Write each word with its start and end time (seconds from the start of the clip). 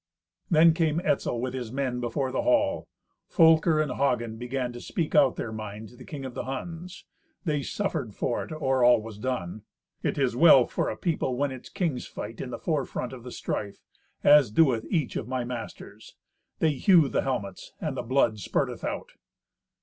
Then 0.49 0.73
came 0.73 0.99
Etzel 1.03 1.39
with 1.39 1.53
his 1.53 1.71
men 1.71 1.99
before 1.99 2.31
the 2.31 2.41
hall. 2.41 2.87
Folker 3.27 3.79
and 3.79 3.91
Hagen 3.91 4.35
began 4.39 4.73
to 4.73 4.81
speak 4.81 5.13
out 5.13 5.35
their 5.35 5.51
mind 5.51 5.89
to 5.89 5.95
the 5.95 6.03
King 6.05 6.25
of 6.25 6.33
the 6.33 6.45
Huns. 6.45 7.05
They 7.45 7.61
suffered 7.61 8.15
for 8.15 8.43
it 8.43 8.51
or 8.51 8.83
all 8.83 8.99
was 8.99 9.19
done. 9.19 9.61
"It 10.01 10.17
is 10.17 10.35
well 10.35 10.65
for 10.65 10.89
a 10.89 10.97
people 10.97 11.35
when 11.37 11.51
its 11.51 11.69
kings 11.69 12.07
fight 12.07 12.41
in 12.41 12.49
the 12.49 12.57
forefront 12.57 13.13
of 13.13 13.21
the 13.21 13.31
strife 13.31 13.83
as 14.23 14.49
doeth 14.49 14.87
each 14.89 15.15
of 15.17 15.27
my 15.27 15.43
masters. 15.43 16.15
They 16.57 16.71
hew 16.71 17.07
the 17.07 17.21
helmets, 17.21 17.73
and 17.79 17.95
the 17.95 18.01
blood 18.01 18.39
spurteth 18.39 18.83
out." 18.83 19.11